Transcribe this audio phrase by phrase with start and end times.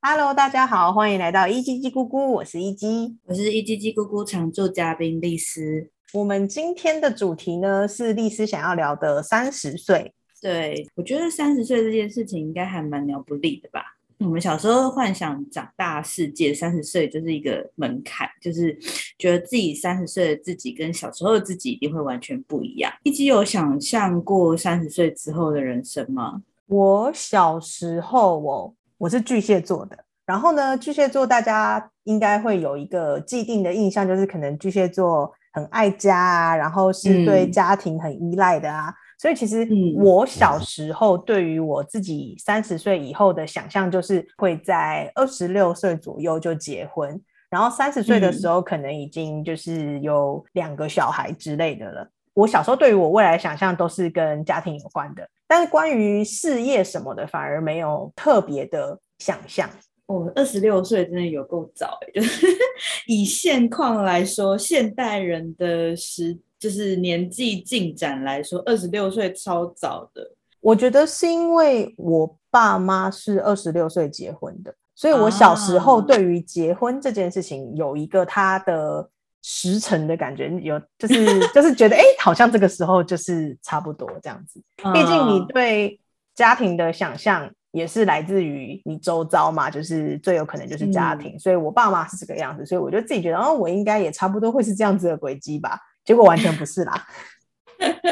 [0.00, 5.90] Hello，大家好，欢迎来到一鸡鸡咕咕，我是一鸡，我是一鸡鸡咕咕常驻嘉宾丽丝。
[6.12, 10.14] 我们今天的主题呢是丽丝想要聊的三十岁。
[10.40, 13.82] 对我觉得三十岁这件事情应该还蛮了不立的吧？
[14.18, 18.78] 我们小时候幻想长大世界，三十岁就是一个门槛，就是
[19.18, 22.90] 觉得自己三十岁的自己跟小时候的自己一定会完全不一样。
[23.02, 26.40] 一直有想象过三十岁之后的人生吗？
[26.68, 28.74] 我小时候哦。
[28.98, 29.96] 我是巨蟹座的，
[30.26, 38.92] 然后呢，巨蟹座大家应该会有一个既定的印象，就是可能巨蟹座很爱家啊，然后是对家庭很依赖的啊。
[39.16, 39.66] 所以其实
[39.96, 52.10] 我小时候对于我自己三十岁以后的想象，就是会在二十六岁左右就结婚，然后三十岁的时候可能已经就是有两个小孩之类的了。
[52.38, 55.28] 我小时候对于我未来想象都是跟家庭有关的。
[55.48, 59.68] 但是关于事业什么的，反而没有特别的想象。
[60.06, 62.46] 我二十六岁真的有够早哎，就是
[63.08, 70.30] 以现况来说，现代人的时就是年纪进展来说，二十六岁超早的。
[70.60, 79.10] 我觉得是因为我爸妈是二十六岁结婚的，所以我小时候对于结婚这件事情有一个他的。
[79.50, 84.62] 时辰的感觉有，就是就是觉得哎，好像这个时候就是差不多这样子。
[84.92, 85.98] 毕竟你对
[86.34, 91.38] 家庭的想象也是来自于你周遭嘛，就是最有可能就是家庭。
[91.38, 95.80] 所以我爸妈是这个样子，所以我就自己觉得，哦，我应该也差不多会是这样子的轨迹吧。
[96.04, 97.06] 结果完全不是啦。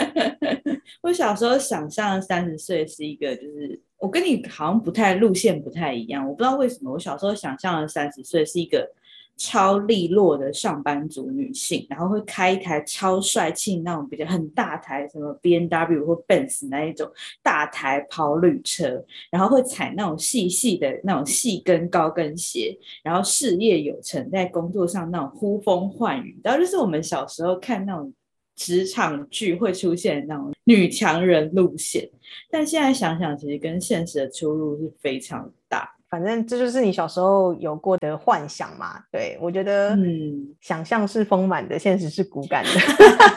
[1.03, 6.27] 我小时候想象三十岁是一个，就是我跟你好像不太路线不太一样。
[6.27, 8.91] 我不知道为什么，我小时候想象的三十岁是一个。
[9.37, 17.11] 超利落的上班族女性，然后会开一台超帅气那种比较很大台，什么 B N W 或 Benz 那一种
[17.43, 28.13] 大台跑旅车，然后会踩那种细细的那种细跟高跟鞋，然后事业有成，在工作上那种呼风唤雨，然后就是我们小时候看那种
[28.55, 32.09] 职场剧会出现那种女强人路线，
[32.51, 35.96] 但现在想想，其实跟现实的出入是非常大。
[36.09, 39.01] 反正这就是你小时候有过的幻想嘛？
[39.11, 42.71] 对我觉得，嗯，想象是丰满的，现实是骨感的。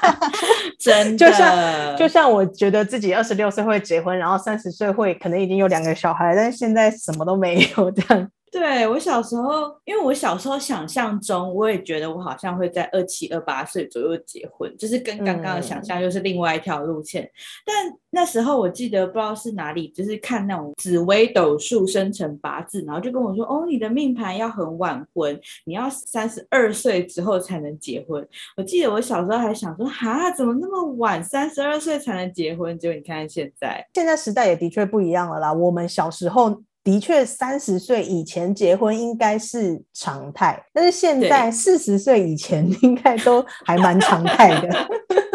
[0.80, 8.30] 真的，就像就像我觉得自己二十六岁会结婚，然后三十岁会可能已经有两个小孩，但是现在什么都没有这样。
[8.60, 17.32] 对我小时候，因为我小时候想象中，我也觉得我好像会在二七二八岁左右结婚，就是跟刚刚的想象又是另外一条路线。
[17.66, 17.74] 但
[18.10, 28.28] 那时候我记得不知道是哪里，就是看那种紫微斗数生辰八字，然后就跟我说：“哦，你的命盘要很晚婚，你要三十二岁之后才能结婚。”
[28.58, 31.24] 我记得我小时候还想说：“哈，怎么那么晚？
[31.24, 35.54] 三十二岁才能结婚？”结果你看现在，现在时代也的确不一样了啦。
[35.54, 36.62] 我们小时候。
[36.84, 44.70] 的确，三十岁以前结婚应该是常态，但是现在四十岁以前应该都还蛮常态的。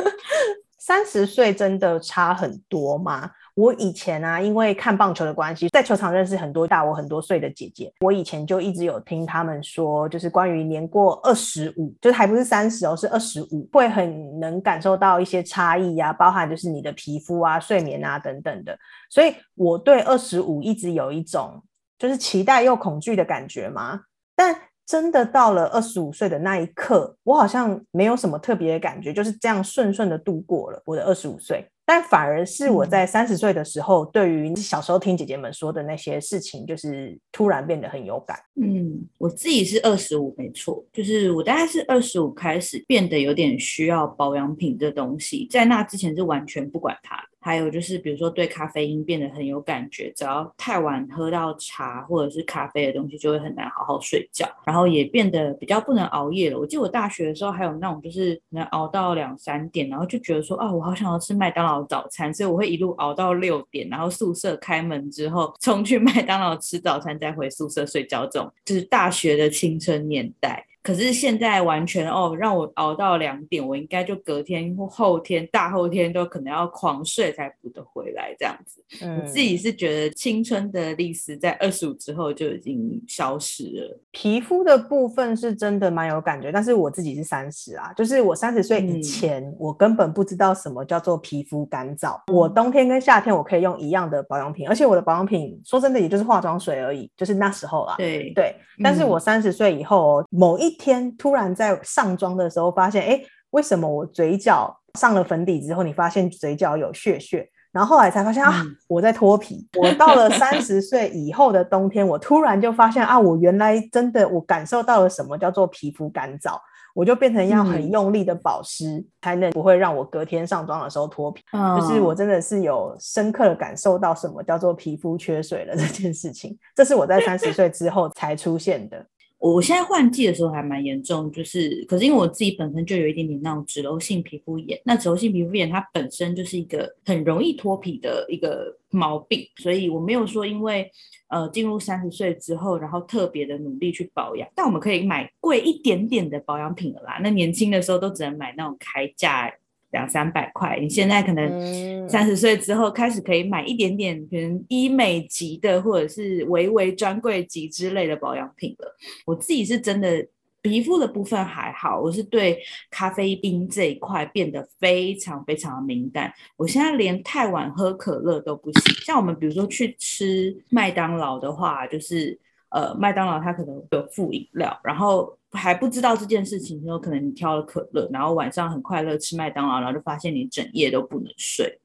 [0.86, 3.30] 三十岁真的差很多吗？
[3.54, 7.90] 我以前啊，因为看棒球的关系，在球场认识很多大我很多岁的姐姐。
[8.00, 18.78] 我以前就一直有听他们说，就是关于年过二十五，就是还不是三十哦，是二十五，会很能感受到一些差异呀，包含就是你的皮肤啊、睡眠啊等等的。
[19.08, 21.64] 所以我对二十五一直有一种
[21.98, 24.02] 就是期待又恐惧的感觉嘛。
[24.36, 24.54] 但
[24.86, 31.66] 真的到了二十五岁的那一刻，我好像没有什么特别的感觉，就是这样顺顺的度过了我的二十五岁。
[31.86, 38.38] 但反而是我在三十岁的时候，对于小时候听姐姐们说的那些事情，就是突然变得很有感。
[38.58, 47.22] 嗯，我自己是二十五，没错，就是我大概是二十五开始变得有点需要保养品这东西，在那之前是完全不管它。
[47.44, 54.48] 还有就是，比如说对咖啡因变得很有感觉，只要太晚喝到茶或者是咖啡的东西，就会很难好好睡觉。
[54.64, 56.58] 然后也变得比较不能熬夜了。
[56.58, 68.24] 我记得我大学的时候还有那种，就是能熬到两三点，然后就觉得说啊，我好想要吃麦当劳早餐，所以我会一路熬到六点，然后宿舍开门之后冲去 麦当劳吃早餐，再回宿舍睡觉。
[68.24, 70.64] 这种就是大学的青春年代。
[70.84, 78.84] 可是现在完全哦，让我熬到两点，我应该就隔天或后天、大后天都可能要狂睡才补得回来这样子。
[79.00, 83.98] 嗯，自己是觉得青春的历史在二十五之后就已经消失了。
[84.10, 92.20] 皮肤的部分是真的蛮有感觉，但是我自己是三十啊，就是我三十岁以前，我根本不知道什么叫做皮肤干燥。
[92.30, 97.94] 我冬天跟夏天我可以用一样的保养品，而且我的保养品说真的也就是化妆水而已，就是那时候啦。
[97.96, 107.48] 对对，但是我三十岁以后，某一天突然在上妆的时候，发现哎，为什么我嘴角上了粉底之后，你发现嘴角有血血？
[107.72, 109.66] 然后后来才发现啊，我在脱皮。
[109.78, 116.56] 我到了 三十岁以后的冬天，我突然就发现啊，我原来真的我感受到了什么叫做皮肤干燥。
[116.94, 121.42] 我就变成要很用力的保湿，才能不会让我隔天上妆的时候脱皮。
[121.80, 126.56] 就是我真的是有深刻的感受到什么叫做皮肤缺水了这件事情。
[126.72, 129.04] 这是我在三十岁之后才出现的。
[129.52, 140.90] 我现在换季的时候还蛮严重，就是可是因为我自己本身就有一点点那种脂漏性皮肤炎，那脂漏性皮肤炎它本身就是一个很容易脱皮的一个毛病，所以我没有说因为
[141.28, 147.20] 呃进入三十岁之后，然后特别的努力去保养，但我们可以买贵一点点的保养品了啦。
[147.22, 149.52] 那年轻的时候都只能买那种开价。
[149.94, 158.96] 两三百块，你现在可能三十岁之后开始可以买一点点，可能医美级的或者是微微专柜级之类的保养品了。
[159.24, 160.26] 我自己是真的
[160.62, 162.58] 皮肤的部分还好，我是对
[162.90, 166.32] 咖啡因这一块变得非常非常的敏感。
[166.56, 168.94] 我现在连太晚喝可乐都不行。
[169.06, 172.36] 像我们比如说去吃麦当劳的话，就是
[172.70, 175.38] 呃麦当劳它可能有附饮料，然后。
[175.54, 181.80] 还不知道这件事情的时候，可能你挑了可乐，然后晚上很快乐吃麦当劳，然后就发现你整夜都不能睡。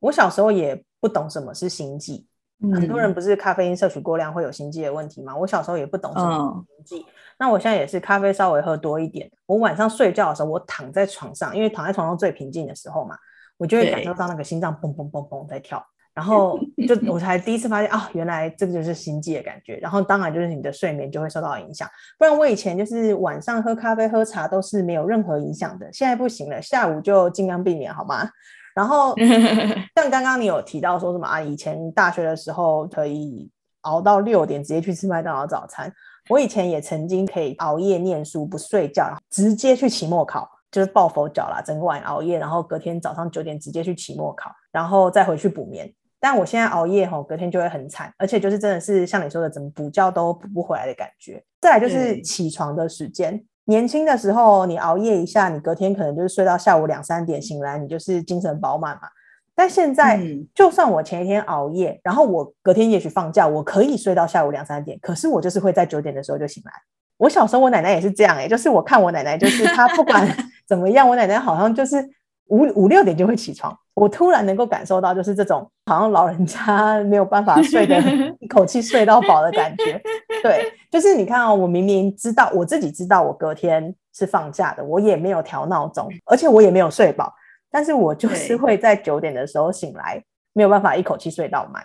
[0.00, 2.26] 我小时候也不懂什么是心悸，
[2.74, 5.36] 很多人不是咖啡因摄取过量会有心悸的问题吗？
[5.36, 7.06] 我小时候也不懂什么心悸。
[7.38, 13.16] 那我现在也是咖啡稍微喝多一点，我晚上睡觉的时候，我躺在床上，因为躺在床上最平静的时候嘛，
[13.56, 15.84] 我就会感受到那个心脏砰砰砰砰在跳。
[16.14, 19.76] 然后 就我才第一次发现啊，原来这个就是心悸的感觉。
[19.76, 21.88] 然后当然就是你的睡眠就会受到影响。
[22.18, 28.28] 不然我以前就是晚上喝咖啡、喝茶都是没有任何影响的，现在不行了，下午就尽量避免，好吗？
[28.74, 29.14] 然后
[29.96, 31.40] 像刚刚你有提到说什么啊？
[31.40, 33.50] 以前大学的时候可以
[33.82, 35.92] 熬到六点直接去吃麦当劳早餐。
[36.28, 45.92] 我以前也曾经可以熬夜念书不睡觉，直接去期末考，就是抱佛脚啦，整个晚熬夜，然后隔天早上九点直接去期末考，然后再回去补眠。
[46.24, 51.42] 但我现在熬夜吼，隔天就会很惨，而且就是真的是像你说的，怎么补觉都补不回来的感觉。
[51.60, 59.02] 再来就是起床的时间，年轻的时候你熬夜一下，你隔天可能就是睡到下午两三点醒来，你就是精神饱满嘛。
[59.52, 60.20] 但现在
[60.54, 66.72] 就算我前一天熬夜，然后我隔天也许放假，我可以睡到下午两三点，可是我就是会在九点的时候就醒来。
[67.16, 70.24] 我小时候我奶奶也是这样哎，就是我看我奶奶，就是她不管
[70.68, 71.96] 怎么样，我奶奶好像就是
[72.46, 73.76] 五五六点就会起床。
[73.94, 78.00] 我突然能够感受到，就是这种好像老人家 没有办法睡的
[78.40, 80.00] 一口气睡到饱的感觉。
[80.42, 87.32] 对，就是你看哦，我明明知道我自己知道我隔天是放假的，我也没有调闹钟，而且我也没有睡饱，
[87.70, 90.22] 但是我就是会在九点的时候醒来，
[90.52, 91.84] 没有办法一口气睡到满。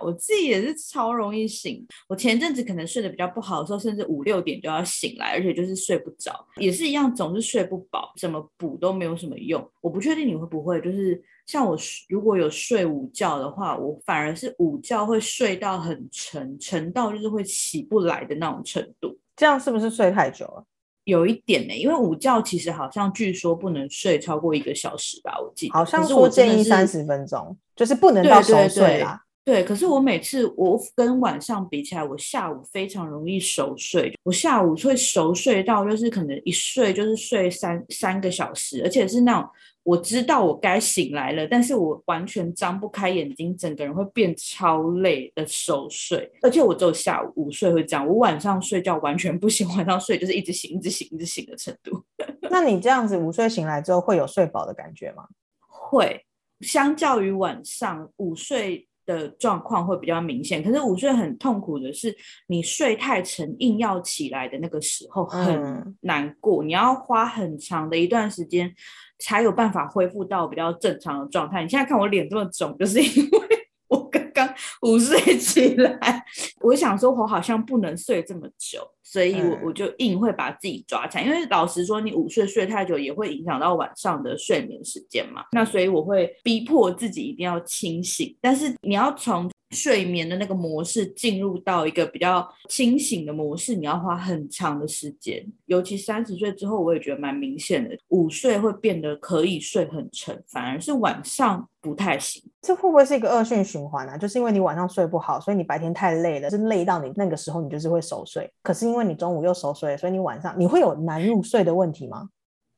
[0.00, 9.68] 我自己也是超容易醒，我前阵子可能睡得比较不好的时候，甚至五六点就要醒来，而且就是睡不着，也是一样，总是睡不饱，怎么补都没有什么用。
[9.80, 11.76] 我不确定你会不会，就是像我
[12.08, 19.18] 如果有睡午觉的话，我反而是午觉会睡到很沉，沉到就是会起不来的那种程度。
[19.36, 20.64] 这样是不是睡太久了？
[21.04, 29.20] 有一点呢，因为午觉其实好像据说不能睡超过一个小时吧，我记得好像说建议三十分钟，就是不能到熟睡啦。
[29.44, 34.16] 对，可是我每次我跟晚上比起来，我下午非常容易熟睡。
[34.22, 39.50] 我下午会熟睡到，就是可能一睡就是睡三三个小时，而且是那种
[39.82, 46.30] 我知道我该醒来了，但是我完全张不开眼睛，整个人会变超累的熟睡。
[46.42, 52.00] 而且我只有下午午睡会这样，我晚上睡觉完全不行，晚上睡就是一直醒、一直醒、一直醒的程度。
[52.48, 55.26] 那你这样子午睡醒来之后会有睡饱的感觉吗？
[55.66, 56.24] 会，
[56.60, 58.86] 相较于晚上午睡。
[59.04, 62.14] 的状况会比较明显，可是午睡很痛苦的是，
[62.46, 68.72] 你睡太沉，硬要起来的那个时候很难过，你要花很长的一段时间
[69.18, 71.62] 才有办法恢复到比较正常的状态。
[71.62, 73.40] 你现在看我脸这么肿，就是因为
[73.88, 74.48] 我刚刚
[74.82, 76.24] 午睡起来，
[76.62, 78.80] 我想说我好像不能睡这么久。
[79.04, 85.42] 所以，我我就硬会把自己抓起来，因为老实说，你午睡睡太久也会影响到晚上的睡眠时间嘛。
[85.52, 89.50] 那所以我会逼迫自己一定要清醒，但是你要从。
[89.74, 95.42] 睡眠的那个模式进入到一个比较清醒的模式，你要花很长的时间。
[95.64, 102.42] 尤其三十岁之后，我也觉得蛮明显的，午睡会变得可以睡很沉，反而是晚上不太行。
[102.62, 104.16] 这会不会是一个恶性循环啊？
[104.16, 108.50] 就是因为你晚上睡不好，所以你白天太累了，是累到你那个时候你就是会熟睡。
[108.62, 112.28] 可是因为你中午又熟睡，所以你晚上你会有难入睡的问题吗？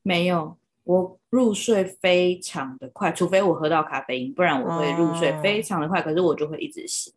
[0.01, 0.57] 没有。
[0.85, 6.01] 我入睡非常的快，除非我喝到咖啡因，不然我会入睡非常的快。
[6.01, 7.11] 可是我就会一直醒，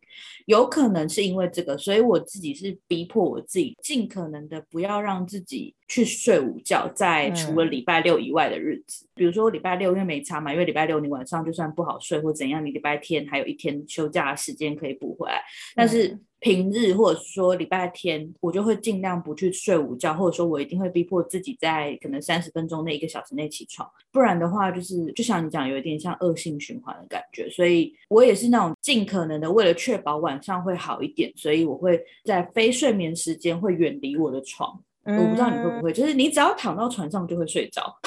[0.45, 15.41] 有可能是因为这个，所以我自己是逼迫我自己，尽可能的不要让自己去睡午觉，在除了礼拜六以外的日子，比如说礼拜六因为没差嘛，因为礼拜六你晚上就算不好睡或怎样，你礼拜天还有一天休假的时间可以补回来，
[15.75, 16.19] 但是。
[16.39, 27.49] 平日或者说礼拜天，我就会尽量不去睡午觉，或者说我一定会逼迫自己在可能三十分钟内、一个小时内起床，不然的话就是就像你讲，有一点像恶性循环的感觉。
[27.49, 34.79] 所以我也是那种尽可能的为了确保晚上会好一点，所以我会在非睡眠时间会远离我的床。
[35.03, 37.97] 我不知道你会不会，就是你只要躺到床上就会睡着。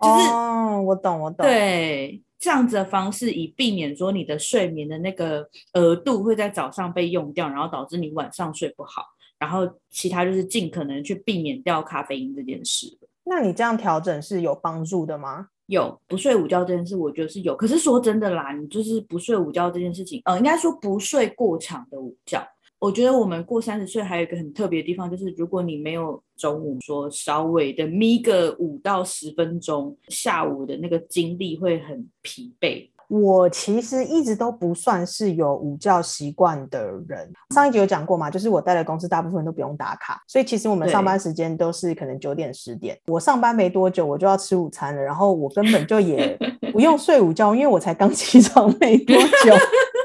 [0.00, 1.44] 就是哦，我懂，我懂。
[1.44, 2.22] 对。
[2.38, 9.02] 这样子的方式，以避免说你的睡眠的那个额度会在早上被用掉，然后导致你晚上睡不好。
[9.38, 12.98] 然后其他就是尽可能去避免掉咖啡因这件事。
[13.24, 15.48] 那你这样调整是有帮助的吗？
[15.66, 17.54] 有，不睡午觉这件事，我觉得是有。
[17.54, 22.42] 可是说真的啦，你就是不睡午觉这件事情，呃，应该说不睡过长的午觉。
[22.80, 32.88] 我觉得我们过三十岁还有一个很特别的地方，就是如果你没有中午说稍微的眯个五到十分钟，下午的那个精力会很疲惫。
[33.08, 37.32] 我其实一直都不算是有午觉习惯的人。
[37.54, 42.96] 上一集有讲过嘛，就是我待的公司大部分都不用打卡，所以其实我们上班时间都是可能九点十点。
[43.06, 46.38] 我上班没多久，我就要吃午餐了，然后我根本就也
[46.70, 49.54] 不用睡午觉，因为我才刚起床没多久。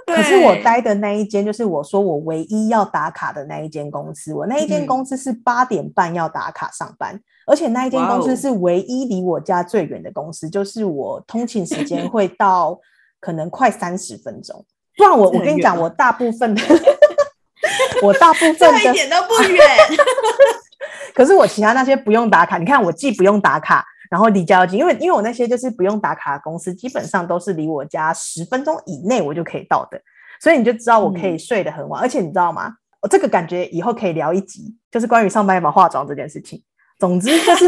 [0.05, 4.33] 可是我待的那一间，就是我说我唯一要打卡的那一间公司。
[4.33, 12.79] 我那一间公司是八点半要打卡上班，而且那一间公司是唯一离我家最远的公司，就是我通勤时间会到
[13.19, 14.65] 可能快三十分钟。
[14.97, 16.61] 不然我我跟你讲，我大部分的
[18.01, 19.65] 我大部分 的一点都不远。
[21.15, 23.85] 可是我其他那些不用打卡，你看我既不用打卡。
[24.13, 29.99] 然后离家近，因为因为我那些就是不用打卡的公司，基本上都是离我家十分钟以内我就可以到的，
[30.39, 31.99] 所以你就知道我可以睡得很晚。
[31.99, 32.71] 而且你知道吗？
[33.01, 36.61] 我这个感觉以后可以聊一集，就是关于上班要不要化妆这件事情。
[36.99, 37.67] 总之就是，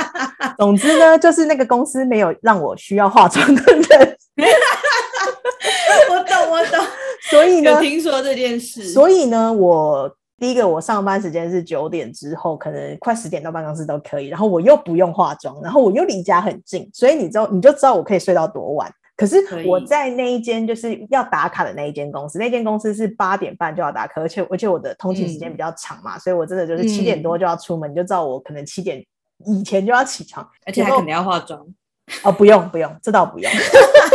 [0.56, 4.16] 总之呢，就是那个公司没有让我需要化妆的人。
[6.10, 6.82] 我懂，我懂。
[7.30, 8.84] 所以呢，听说这件事。
[8.84, 10.16] 所以呢，我。
[10.44, 14.26] 第一个，我上班时间是九点之后，可能快十点到办公室都可以。
[14.26, 18.92] 然后我又不用化妆，然后我又离家很近，所以你知道，你就知道我可以睡到多晚。
[19.16, 29.02] 可是我在那一间就是要打卡的那一间公司，那间公司是八点半就要打卡，而且而且我的通勤时间比较长嘛，所以我真的就是七点多就要出门，你就知道我可能七点
[29.46, 31.66] 以前就要起床，而且还肯定要化妆。
[32.22, 33.50] 哦，不用不用，这倒不用。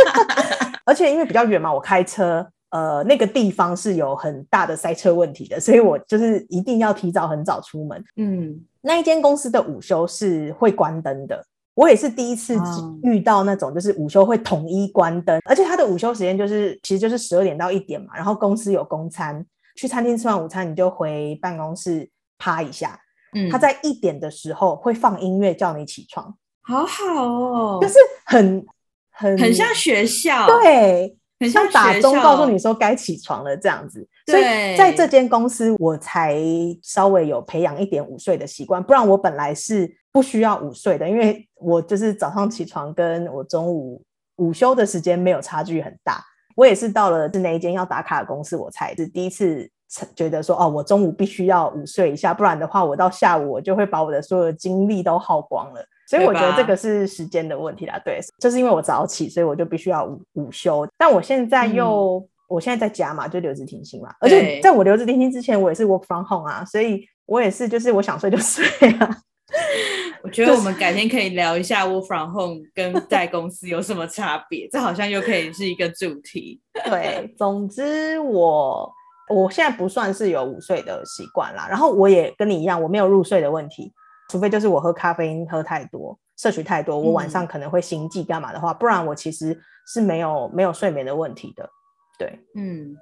[0.86, 2.46] 而且因为比较远嘛，我开车。
[2.70, 8.04] 呃，那个地方是有很大的塞车问题的，所以我就是一定要提早很早出门。
[8.16, 12.56] 嗯，那一间公司的午休是会关灯的，我也是第一次
[13.02, 18.14] 遇到那种就是午休会统一关灯，而且他的午休时间就是其实就是十二点到一点嘛。
[18.14, 22.08] 然后公司有公餐，去餐厅吃完午餐你就回办公室
[22.38, 22.98] 趴一下。
[23.34, 27.94] 嗯，他在一点的时候会放音乐叫你起床，好好哦，就是
[28.26, 28.64] 很
[29.10, 31.16] 很很像学校，对。
[31.48, 34.42] 像打钟告诉你说该起床了这样子，所以
[34.76, 36.38] 在这间公司我才
[36.82, 44.02] 稍微有培养一点午睡的习惯，不然我本来是不需要午睡的，因为我就是早上起床跟我中午
[44.36, 46.22] 午休的时间没有差距很大。
[46.56, 49.66] 我也是到了是那一间要打卡的公司，我才是第一次
[50.14, 55.82] 觉得说哦，我中午必须要午睡一下，不然的话我到下午我就会把我的所有的精力都耗光了。
[56.10, 60.84] 所以我觉得这个是时间的问题啦，对，就是因为我早起，所以我就必须要午午休。
[60.98, 64.12] 但我现在又，我现在在家嘛，就留职停薪嘛。
[64.18, 68.66] 而且在我留职停薪之前，我也是 work from home 啊，所以我也是，就是我想睡就睡
[68.98, 69.18] 啊。
[70.24, 76.60] 我觉得我们改天可以聊一下 work from home 跟 在公司有什么差别，这好像又可以是一个主题。
[76.90, 78.92] 对，总之我
[79.32, 83.92] 我现在不算是有午睡的习惯啦，然后我也跟你一样，我没有入睡的问题。
[84.30, 91.68] 除非就是我喝咖啡因喝太多，摄取太多，我晚上可能会心悸干嘛的话，不然我其实是没有没有睡眠的问题的。
[92.16, 92.96] 对，嗯，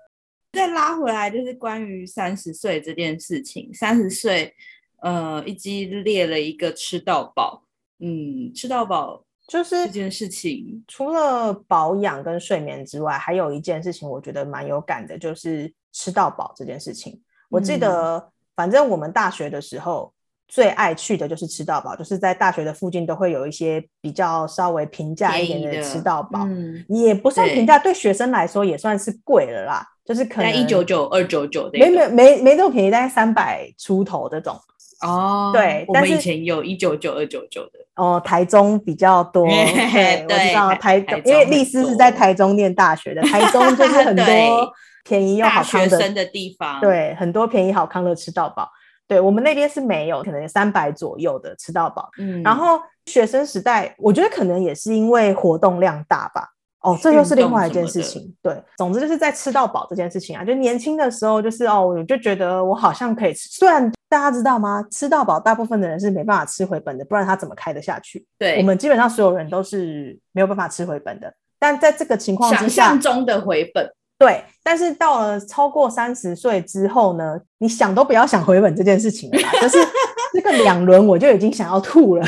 [0.55, 4.55] 再拉回来就是关于三十岁这件事情，三十岁，
[5.03, 7.63] 呃，一基列了一个吃到饱，
[7.99, 17.21] 嗯，吃到饱就是这件事情，除了保养跟睡眠之外，还有一件事情我觉得蛮有感的，就是吃到饱这件事情。
[17.51, 20.11] 我记得，反正我们大学的时候。
[20.49, 26.49] 最爱去的就是吃到饱，就是在大学的附近都会有一些比较稍微平价一点的吃到饱，
[26.89, 29.87] 也不算平价，对学生来说也算是贵了啦。
[30.05, 34.59] 就是可能一九九、二九九，没没没没这么便宜，大概三百出头这种。
[35.03, 44.73] 哦，对我们以前有一九九二九九的，哦，台中比较多， 对，我知道台台中，因为丽丝是在台中念大学的，台中就是 很多
[45.05, 48.69] 便宜又好康的，学生的地方，，对，很多便宜好康的吃到饱。
[49.09, 52.09] 对我们那边是没有，可能三百左右的吃到饱。
[52.19, 56.47] 嗯然后学生时代，我觉得可能也是因为活动量大吧。
[56.81, 58.33] 哦，这又是另外一件事情。
[58.41, 63.49] 对，总之就是在吃到饱这件事情啊，就年轻的时候，就是哦，我就觉得我好像可以吃。
[63.49, 64.85] 虽然大家知道吗？
[64.93, 68.25] 吃到饱，大部分的人是没办法吃回本的，不然他怎么开得下去？
[68.39, 71.35] 对，我们基本上所有人都是没有办法吃回本的。
[71.59, 79.79] 但在这个情况之想下象，中的回本，对，但是到了超过三十岁之后呢，你想都不要想回本这件事情了啦，就是
[80.35, 82.27] 那个两轮我就已经想要吐了。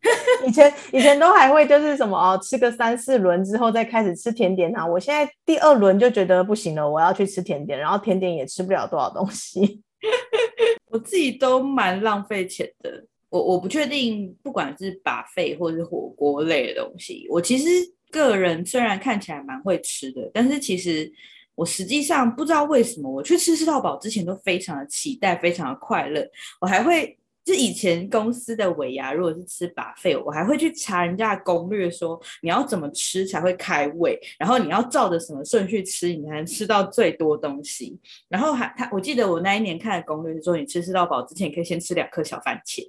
[0.46, 4.86] 以前以前都还会就是什么哦，吃个三四轮之后再开始吃甜点啊。
[4.86, 9.82] 我现在第二轮就觉得不行了，我要去吃甜点，然后甜点也吃不了多少东西。
[10.90, 13.04] 我自己都蛮浪费钱的。
[13.28, 17.68] 我我不确定，不管是把费或是火锅类的东西，我其实
[18.10, 21.12] 个人虽然看起来蛮会吃的，但是其实
[21.54, 26.26] 我实际上不知道为什么，我去吃吃到饱之前都非常的期待，非常的快乐。
[26.60, 37.98] 我还会就以前公司的尾牙，如果是吃把费，我还会去查人家的攻略，说你要怎么吃才会开胃，然后你要照着什么顺序吃，你才能吃到最多东西。
[38.28, 42.88] 然后还他，我记得我那一年看的攻略是说，你吃吃到饱之前，你可以先吃两颗小番茄。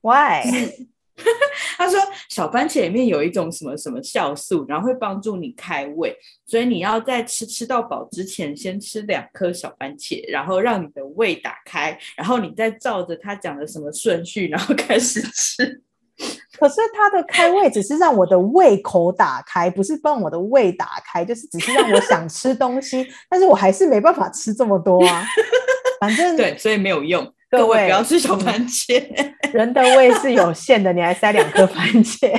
[0.00, 0.88] Why？
[1.78, 15.82] 他说小番茄里面有一种什么什么酵素，然后会帮助你开胃，所以你要在吃吃到饱之前先吃两颗小番茄，然后让你的胃打开，然后你再照着他讲的什么顺序，然后开始吃。
[16.58, 25.22] 可是它的开胃只是让我的胃口打开，不是帮我的胃打开，就是只是让我想吃东西， 但是我还是没办法吃这么多啊。
[26.00, 29.34] 反正对，所以没有用， 各位不要吃小番茄。
[29.52, 32.30] 人的胃是有限的，你还塞两颗番茄。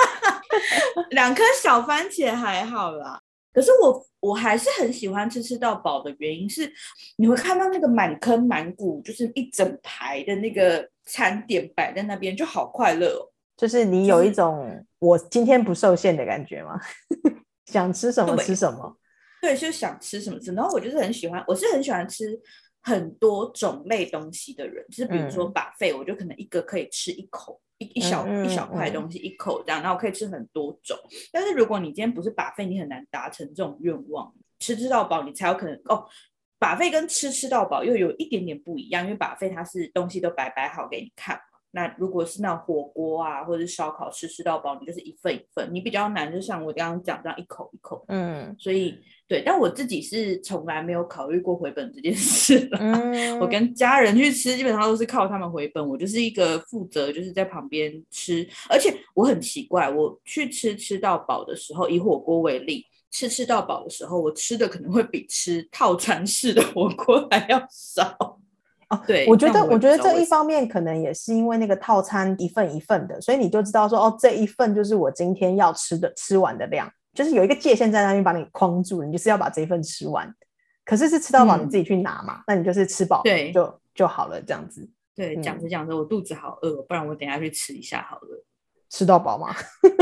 [1.10, 3.20] 两颗小番茄还好啦。
[3.52, 6.70] 可是我我还是很喜欢吃吃到饱的原因是，
[7.16, 13.32] 你会看到那个满坑满谷，就是一整排的那个餐点摆在那边，就好快乐哦。
[13.56, 16.78] 就是你有一种我今天不受限的感觉吗？
[17.72, 18.98] 想吃什么吃什么。
[19.40, 20.52] 对，就想吃什么吃。
[20.52, 22.38] 然后我就是很喜欢，我是很喜欢吃
[22.86, 27.60] 很多种类东西的人，就是比如说嗯把费，我就可能一个可以吃一口。
[27.78, 30.96] 一一小嗯一小块嗯东西一口这样，然后可以吃很多种。
[31.32, 34.32] 但是如果你今天不是把费，你很难达成这种愿望。
[34.60, 36.06] 吃吃到饱，你才有可能哦。
[36.58, 41.55] 把费跟吃吃到饱又有一点点不一样，因为把费它是东西都摆摆好给你看嘛。
[41.76, 48.02] 那如果是那种火锅啊，或者是烧烤吃吃到饱，你就是一份一份，你比较难，就像我刚刚讲这样一口一口。
[48.08, 52.78] 嗯所以对，但我自己是从来没有考虑过回本这件事啦。
[52.80, 58.48] 嗯，我跟家人去吃，基本上都是靠他们回本，我就是一个负责，就是在旁边吃。
[58.70, 68.40] 而且我很奇怪，我去吃吃到饱的时候，以火锅为例，吃吃到饱的时候，我吃的可能会比吃套餐式的火锅还要少。
[68.88, 80.32] 哦，对，我觉得，我觉得这一方面可能也是因为那个套餐一份一份的，所以你就知道说，哦，这一份就是我今天要吃的吃完的量，就是有一个界限在那边把你框住，你就是要把这一份吃完。
[80.84, 88.44] 可是是吃到饱，你嗯自己去拿嘛，那你就是吃饱对就就好了，这样子对，讲嗯着讲着我肚子好饿，不然我等下去吃一下好了。
[88.88, 89.52] 吃到饱吗。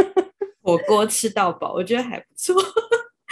[0.61, 2.55] 火锅吃到饱，我觉得还不错。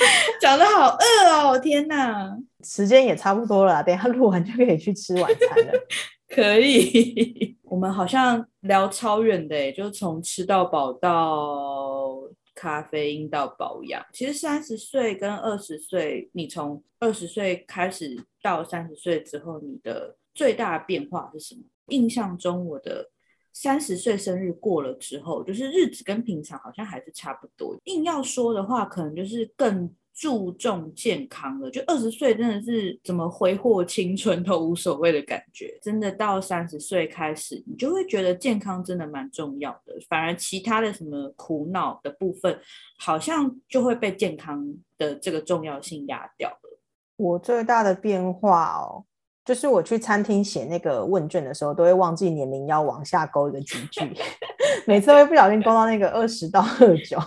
[0.41, 2.37] 讲的好饿哦，天哪！
[2.65, 5.73] 时间也差不多了，等一下录完就可以去吃晚餐了。
[6.29, 12.17] 可以， 我们好像聊超远的诶，就是从吃到饱到
[12.55, 14.03] 咖啡因到保养。
[14.13, 21.61] 其实三十岁跟二十岁，你从二十岁开始到三十岁之后，你的最大的变化是什么？
[21.89, 23.11] 印象中，我的
[23.53, 27.77] 三十岁生日过了之后，就是日子跟平常好像还是差不多。
[27.85, 31.71] 硬要说的话，可能就是更注重健康了。
[31.71, 39.95] 就二十岁真的是怎么挥霍青春都无所谓的感觉，真的到三十岁开始，你就会觉得健康真的蛮重要的。
[40.09, 42.59] 反而其他的什么苦恼的部分，
[42.99, 46.79] 好像就会被健康的这个重要性压掉了。
[47.17, 49.05] 我最大的变化哦，
[49.45, 54.01] 就是我去餐厅写那个问卷的时候，都会忘记年龄要往下勾一个集句，
[54.87, 57.19] 每次会不小心勾到那个二十到二九。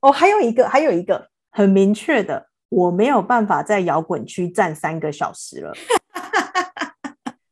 [0.00, 5.72] 哦，还有一个，还有一个很明确的，我没有办法在摇滚区站三个小时了。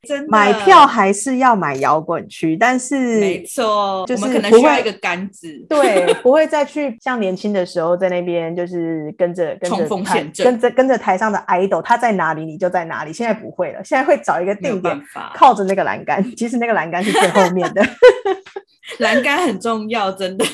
[0.09, 5.49] 真的买票还是要买摇滚区，但是没错，就是我们可能需要一个杆子。
[5.69, 10.05] 对，不会再去像年轻的时候在那边就是跟着跟着冲
[10.39, 13.13] 跟着跟着台上的 idol，他在哪里你就在哪里。
[13.13, 15.01] 现在不会了，现在会找一个定点
[15.35, 17.83] 靠着那个栏杆，其实那个栏杆是最后面的。
[18.99, 20.45] 栏杆很重要，真的，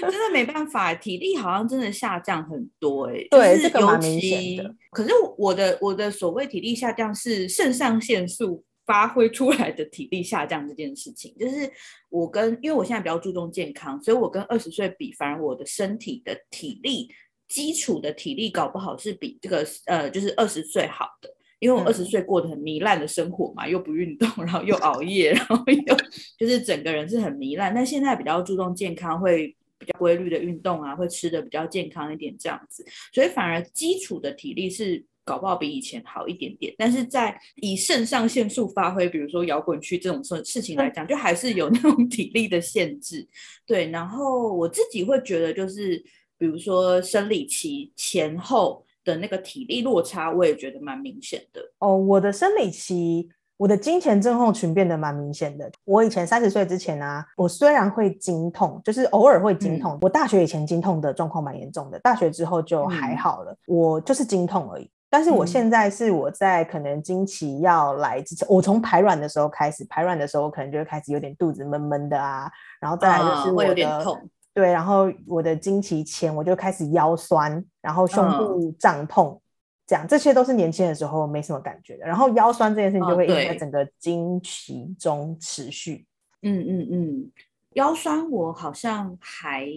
[0.00, 4.74] 真的没办法，体力好像真的下降很多、欸，就是对这个蛮尤明显其的。
[4.90, 11.70] 可是我的我的所谓体力下降是肾上腺素发挥出来的体力下降这件事情，就是
[12.08, 17.08] 我跟因为我现在比较注重健康，所以我跟二十岁比，反而我的身体的体力
[17.48, 21.35] 基础的体力搞不好是比这个呃就是二十岁好的。
[21.58, 25.96] 因为我嗯二十岁过得很糜烂的生活嘛，又不运动，然后又熬夜，然后又
[26.38, 27.74] 就是整个人是很糜烂。
[27.74, 36.74] 但现在比较注重健康，会比较规律的运动啊，会吃的比较健康一点这样子，所以反而基础的体力是搞不好比以前好一点点。
[36.76, 43.26] 但是在以肾上腺素发挥，比如说摇滚区这种事事情来讲，就还是有 那种体力的限制。
[43.66, 45.96] 对，然后我自己会觉得就是，
[46.38, 48.85] 比如说生理期前后。
[49.06, 51.62] 的那个体力落差，我也觉得蛮明显的。
[51.78, 55.70] 哦，我的生理期，我的金钱症候群变得蛮明显的。
[55.84, 59.96] 我以前三十岁之前啊，我虽然会经痛，就是偶尔会经痛。
[60.02, 64.90] 我大学以前经痛的状况蛮严重的，大学之后就还好了，我就是经痛而已。
[65.08, 74.28] 但是我现在是我在可能经期要来之前，我从排卵的时候开始，排卵的时候可能就会开始有点肚子闷闷的啊，然后再来就是我会有的点痛。
[74.56, 79.38] 对，然后我的经期前我就开始腰酸，然后胸部胀痛，
[79.86, 82.06] 这样这些都是年轻的时候没什么感觉的。
[82.06, 86.06] 然后腰酸这件事情就会在整个经期中持续。
[86.40, 87.30] 嗯嗯嗯，
[87.74, 89.68] 腰酸我好像还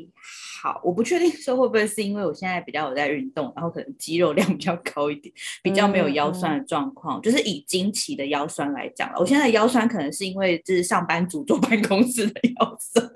[0.64, 7.22] 好，我不确定说会不会是因为我现在比较有在运动，然后可能肌肉量 比较高一点，比较没有腰酸的状况。
[7.22, 13.12] 就是以经期的腰酸来讲我现在的腰酸可能是因为就是上班族坐 办公室的腰酸。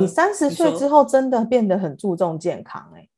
[0.00, 3.10] 你三十岁之后真的变得很注重健康哎、欸，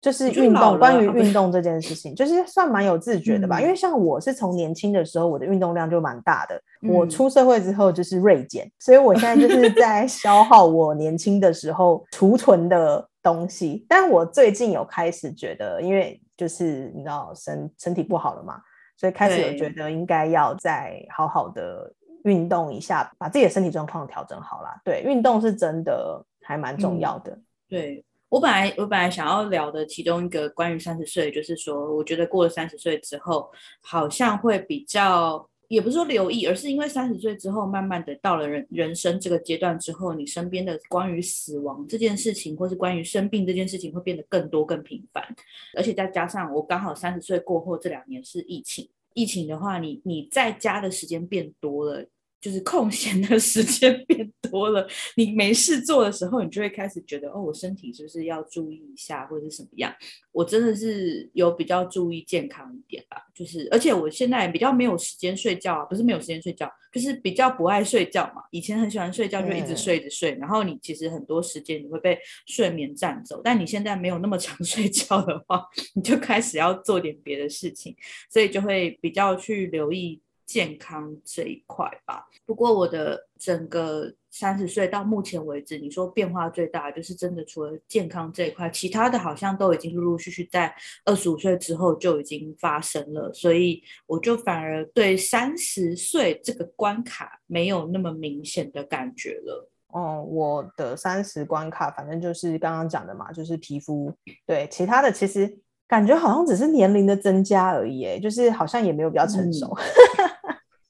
[0.00, 0.78] 就是运动。
[0.78, 3.58] 关于运 动这件事情，就是算蛮有自觉的吧。
[3.58, 6.60] 嗯因为像我是从年轻的时候，我的运动量就蛮大的。
[6.88, 13.84] 我嗯出社会之后就是锐减，所以我现在就是在消耗我年轻的时候储存的东西。
[13.88, 18.58] 但我最近有开始觉得，因为就是你知道身身体不好了嘛，
[18.96, 21.90] 所以开始有觉得应该要再好好的
[22.24, 24.78] 运动一下，把自己的身体状况调整好啦。
[24.84, 27.38] 对，运动是真的还蛮重嗯要的。
[27.68, 45.22] 对我本来我本来想要聊的其中一个关于三十岁，就是说，我觉得过了三十岁之后，好像会比较，也不是说留意，而是因为三十岁之后，慢慢的到了人人生这个阶段之后，你身边的关于死亡这件事情，或是关于生病这件事情，会变得更多更频繁，
[45.76, 52.04] 而且再加上我刚好三十岁过后这两年是疫情，疫情的话，你你在家的时间变多了。
[52.44, 59.90] 就是空闲的时间变多了，你没事做的时候，你就会开始觉得，哦，我身体是不是要注意一下，或者是什么样？
[60.30, 68.42] 我真的是有比较注意健康一点吧，就是而且我现在比较没有时间睡觉啊，不是没有时间睡觉，就是比较不爱睡觉嘛。
[68.50, 77.96] 以前很喜欢睡觉，就一直嗯睡着睡，然后你其实很多时间你会被睡眠占走，但你现在没有那么常 睡觉的话，你就开始要做点别的事情，
[78.30, 80.20] 所以就会比较去留意。
[80.46, 99.70] 健康这一块吧，不过我的整个三十岁到目前为止，你说变化最大就是真的除了健康这一块，其他的好像都已经陆陆续续在二十五岁之后就已经发生了，所以我就反而对三十岁这个关卡没有那么明显的感觉了。
[99.88, 104.12] 哦、我的三十关卡，反正就是刚刚讲的嘛，就是皮肤。
[104.44, 109.72] 对，其他的其实感觉好像只是年龄的增加而已，哎，就是好像也没有比较成熟。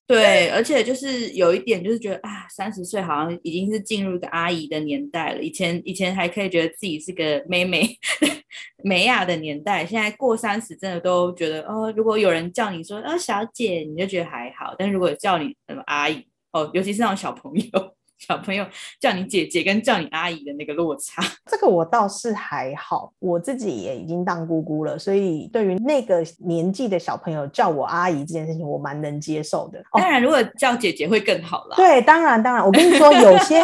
[0.08, 5.42] 对，而且就是有一点，就是觉得啊，三十岁好像已经是进入一个阿姨的年代了。
[5.42, 7.88] 以前以前还可以觉得自己是个妹妹、
[8.84, 18.64] 美雅的年代，现在过三十，真的都觉得哦，如果有人叫你说哦小姐，你就觉得还好；但如果叫你什么阿姨哦，尤其是那种小朋友，小朋友
[19.00, 29.78] 叫你姐姐跟叫你阿姨的那个落差， 这个我倒是还好，我自己也已经当姑姑了，所以对于那个年纪的小朋友叫我阿姨这件事情，我蛮能接受的。
[29.92, 31.76] 哦当，然如果叫姐姐会更好啦。
[31.76, 33.62] 对，当然当然，我跟你说，有些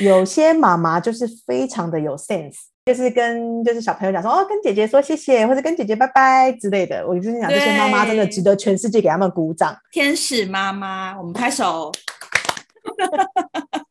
[0.00, 2.56] 有些妈妈就是非常的有 sense。
[2.86, 7.06] 就是跟就是小朋友讲说哦，跟姐姐说谢谢，或者跟姐姐拜拜之类的。
[7.06, 9.76] 我就跟你讲，这些妈妈真的值得全世界给他们鼓掌。
[9.92, 11.92] 天使妈妈，我们拍手。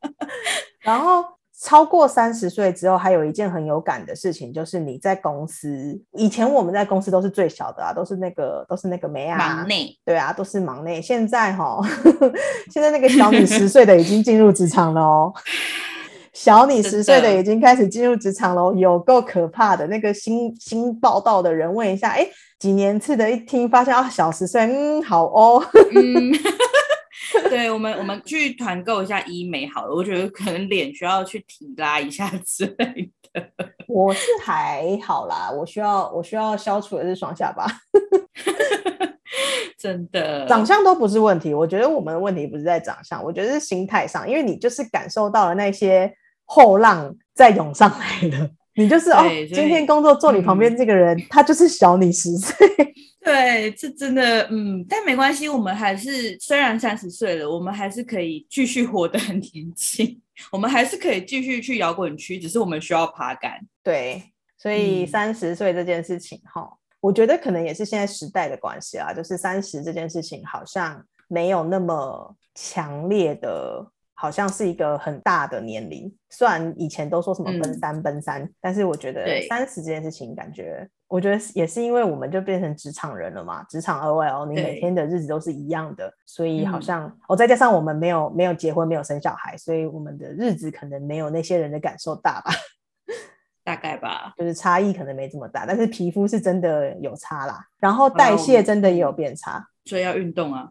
[0.82, 1.24] 然后
[1.62, 11.02] 超过三十岁之后，还有一件很有感的事情，就是你在公司，以前我们在公司都是最小的啊，都是那个都是那个梅啊，忙内，对啊，都是忙内。
[11.02, 11.78] 现在哈，
[12.72, 15.32] 现在那个小你十岁的已经进入职场了哦，
[16.32, 19.86] 小你十岁的已经开始进入职场了，有够可怕的。
[19.88, 22.26] 那个新新报道的人问一下，哎，
[22.58, 25.62] 几年次的，一听发现啊，小十岁，嗯，好哦，
[25.94, 26.32] 嗯。
[27.50, 29.94] 对我们，我们去团购一下医美好了。
[29.94, 33.50] 我觉得可能脸需要去提拉一下之类的。
[33.86, 37.66] 我是还好啦，我需要我需要消除的是双下巴。
[39.78, 41.54] 真的，长相都不是问题。
[41.54, 44.28] 我觉得我们的问题不是在长相，我觉得是心态上。
[44.28, 46.12] 因为你就是感受到了那些
[46.44, 49.22] 后浪在涌上来了，你就是哦，
[49.54, 52.54] 今天工作坐你旁边这个人，他就是小你十岁。
[53.22, 63.60] 对，这真的，嗯，但没关系，我们还是虽然三十岁了，我们还是可以继续活得很年轻， 我们还是可以继续去摇滚区，只是我们需要爬杆。
[63.82, 64.22] 对，
[64.56, 66.66] 所以三十岁这件事情，哈，
[67.00, 73.86] 我觉得可能也是现在时代的关系啦，就是三十这件事情好像没有那么强烈的。
[74.20, 92.52] 好像是一个很大的年龄，虽然以前都说什么奔三奔三，但是我觉得三十这件事情，感觉我觉得也是因为我们就变成职场人了嘛，职场 OL，你每天的日子都是一样的，所以好像哦，再加上我们没有没有结婚，没有生小孩，所以我们的日子可能没有那些人的感受大吧，
[93.70, 99.64] 大概吧，就是差异可能没这么大，但是皮肤是真的有差啦，然后代谢真的也有变差。
[99.84, 100.68] 所以要运动啊！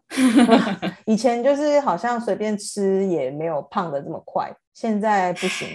[1.05, 5.69] 以前就是好像随便吃也没有胖的这么快，现在不行，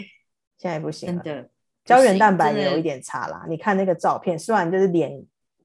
[0.58, 1.48] 现在不行真的，
[1.86, 3.46] 胶原蛋白也有一点差啦。
[3.48, 5.10] 你看那个照片，虽然就是脸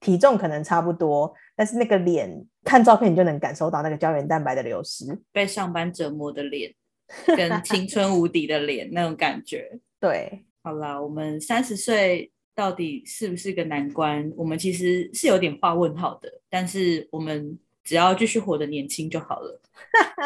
[0.00, 5.20] 体重可能差不多，但是那个脸看照片你就能感受到那个胶原蛋白的流失。
[5.30, 6.72] 被上班折磨的脸，
[7.36, 9.78] 跟青春无敌的脸那种感觉。
[10.00, 12.30] 对，好啦，我们三十岁。
[12.52, 14.30] 到底是不是个难关？
[14.36, 19.62] 我们其实是有点画问号的，但是我们只要继续活得年轻就好了。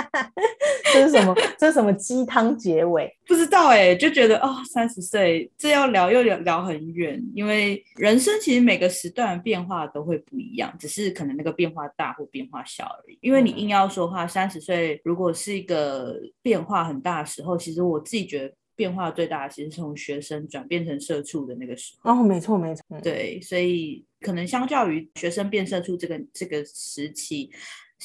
[0.93, 1.35] 这是什么？
[1.57, 3.09] 这是什么鸡汤结尾？
[3.29, 13.17] 不知道哎，就觉得哦，三十岁这要聊又聊聊很远，因为人生其实每个时段变化都会不一样，只是可能那个变化大或变化小而已。
[13.21, 18.55] 因为你硬要说话，三十岁如果是一个变化很大的时候，其实我自己觉得。
[18.77, 27.51] 变化最大的其实从学生转变成社畜的那个时候哦，没错没错，对，所以可能相较于学生变社畜这个这个时期，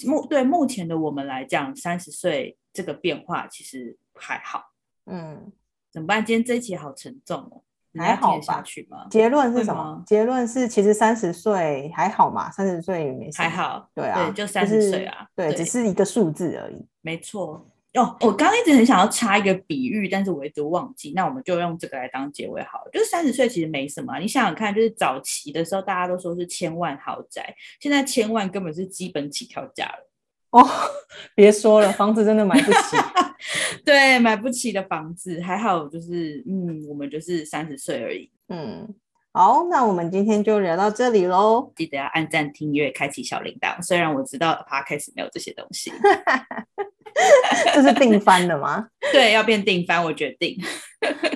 [0.05, 4.63] 目对目前的我们来讲，三十岁这个变化其实还好。
[5.05, 5.51] 嗯，
[5.91, 6.23] 怎么办？
[6.23, 7.63] 今天这一期好沉重哦，
[7.97, 9.08] 还好下去吗？
[9.10, 10.03] 结论是什么？
[10.05, 17.67] 结论是其实三十岁还好嘛，三十岁没还好，对啊，就三十岁啊，对，只是一个数字而已，没错。
[17.95, 21.12] 哦，我刚刚一直很想要插一个比喻，但是我一直忘记。
[21.15, 22.91] 那我们就用这个来当结尾好了。
[22.93, 30.10] 就是三十岁其实没什么，你想想看，就是早期的时候大家都说是千万豪宅，现在千万根本是基本起跳价了。
[30.52, 30.67] 哦，
[31.34, 32.97] 别说了，房子真的买不起。
[33.86, 38.30] 对，买不起的房子，还好就是嗯，我们就是三十岁而已。
[38.49, 38.88] 嗯，
[39.31, 41.71] 好，那我们今天就聊到这里喽。
[41.75, 43.81] 记得要按赞、订阅、开启小铃铛。
[43.81, 45.91] 虽然我知道 Podcast 没有这些东西。
[47.73, 48.87] 这是定番的吗？
[49.13, 50.57] 对，要变定番，我决定。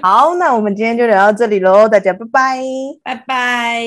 [0.01, 2.61] 好，那我们今天就聊到这里喽，大家拜拜，
[3.03, 3.83] 拜拜。